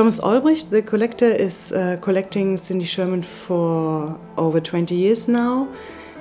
Thomas 0.00 0.18
Olbricht, 0.20 0.70
the 0.70 0.80
collector, 0.80 1.26
is 1.26 1.72
uh, 1.72 1.98
collecting 2.00 2.56
Cindy 2.56 2.86
Sherman 2.86 3.20
for 3.20 4.18
over 4.38 4.58
20 4.58 4.94
years 4.94 5.28
now. 5.28 5.68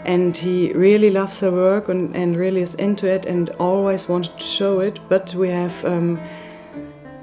And 0.04 0.36
he 0.36 0.74
really 0.74 1.10
loves 1.10 1.40
her 1.40 1.50
work 1.50 1.88
and, 1.88 2.14
and 2.14 2.36
really 2.36 2.60
is 2.60 2.76
into 2.76 3.08
it 3.08 3.26
and 3.26 3.52
always 3.52 4.10
wanted 4.10 4.38
to 4.38 4.44
show 4.44 4.82
it. 4.82 5.00
But 5.08 5.34
we 5.34 5.48
have 5.48 5.86
um, 5.86 6.20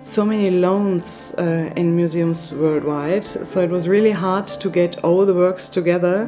so 0.01 0.25
many 0.25 0.49
loans 0.49 1.35
uh, 1.37 1.71
in 1.77 1.95
museums 1.95 2.51
worldwide, 2.55 3.27
so 3.27 3.61
it 3.61 3.69
was 3.69 3.87
really 3.87 4.13
hard 4.13 4.47
to 4.47 4.71
get 4.71 5.05
all 5.05 5.27
the 5.27 5.35
works 5.35 5.69
together. 5.69 6.27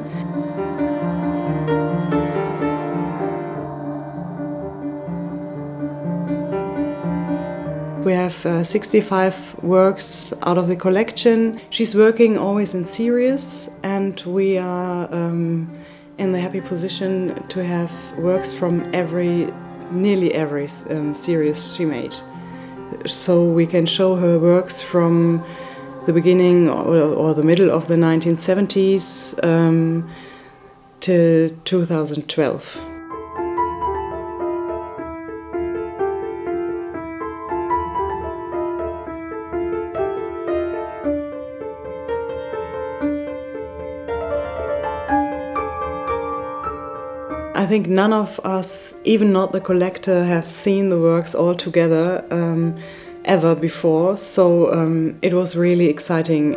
We 8.09 8.15
have 8.15 8.43
uh, 8.43 8.63
65 8.63 9.61
works 9.61 10.33
out 10.41 10.57
of 10.57 10.67
the 10.67 10.75
collection. 10.75 11.61
She's 11.69 11.93
working 11.93 12.39
always 12.39 12.73
in 12.73 12.83
series, 12.83 13.69
and 13.83 14.19
we 14.21 14.57
are 14.57 15.07
um, 15.13 15.69
in 16.17 16.31
the 16.31 16.39
happy 16.39 16.59
position 16.59 17.35
to 17.49 17.63
have 17.63 17.91
works 18.17 18.51
from 18.51 18.89
every, 18.95 19.53
nearly 19.91 20.33
every 20.33 20.67
um, 20.89 21.13
series 21.13 21.75
she 21.75 21.85
made. 21.85 22.15
So 23.05 23.43
we 23.43 23.67
can 23.67 23.85
show 23.85 24.15
her 24.15 24.39
works 24.39 24.81
from 24.81 25.45
the 26.07 26.11
beginning 26.11 26.67
or, 26.67 27.13
or 27.13 27.35
the 27.35 27.43
middle 27.43 27.69
of 27.69 27.87
the 27.87 27.95
1970s 27.95 29.37
um, 29.45 30.09
to 31.01 31.55
2012. 31.63 32.88
I 47.59 47.65
think 47.65 47.87
none 47.87 48.13
of 48.13 48.39
us, 48.45 48.95
even 49.03 49.33
not 49.33 49.51
the 49.51 49.59
collector, 49.59 50.23
have 50.23 50.47
seen 50.47 50.87
the 50.87 50.97
works 50.97 51.35
all 51.35 51.53
together 51.53 52.23
um, 52.31 52.77
ever 53.25 53.53
before, 53.53 54.15
so 54.15 54.73
um, 54.73 55.19
it 55.21 55.33
was 55.33 55.57
really 55.57 55.87
exciting. 55.87 56.55